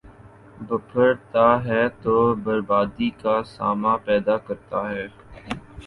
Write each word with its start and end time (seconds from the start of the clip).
،بپھر 0.67 1.09
تا 1.31 1.47
ہے 1.65 1.81
تو 2.03 2.15
بربادی 2.43 3.09
کا 3.21 3.35
ساماں 3.47 3.97
پیدا 4.05 4.35
کرتا 4.47 4.79
ہے۔ 4.91 5.05